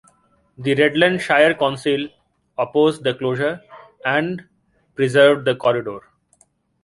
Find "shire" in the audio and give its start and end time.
1.19-1.53